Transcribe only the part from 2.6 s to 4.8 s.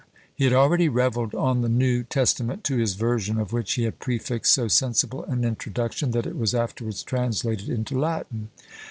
to his version of which he had prefixed so